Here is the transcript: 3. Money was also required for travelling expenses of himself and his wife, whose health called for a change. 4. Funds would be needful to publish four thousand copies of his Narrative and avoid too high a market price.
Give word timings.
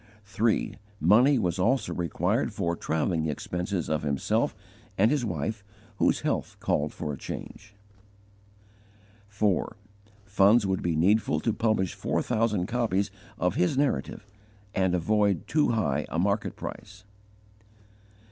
3. 0.25 0.77
Money 0.99 1.37
was 1.37 1.59
also 1.59 1.93
required 1.93 2.51
for 2.51 2.75
travelling 2.75 3.27
expenses 3.27 3.87
of 3.87 4.01
himself 4.01 4.55
and 4.97 5.11
his 5.11 5.23
wife, 5.23 5.63
whose 5.97 6.21
health 6.21 6.57
called 6.59 6.91
for 6.91 7.13
a 7.13 7.17
change. 7.19 7.75
4. 9.27 9.75
Funds 10.25 10.65
would 10.65 10.81
be 10.81 10.95
needful 10.95 11.39
to 11.39 11.53
publish 11.53 11.93
four 11.93 12.23
thousand 12.23 12.65
copies 12.65 13.11
of 13.37 13.53
his 13.53 13.77
Narrative 13.77 14.25
and 14.73 14.95
avoid 14.95 15.45
too 15.47 15.69
high 15.73 16.07
a 16.09 16.17
market 16.17 16.55
price. 16.55 17.03